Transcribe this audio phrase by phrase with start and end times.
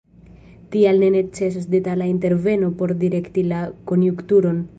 [0.75, 3.61] Tial ne necesas detala interveno por direkti la
[3.93, 4.65] konjunkturon.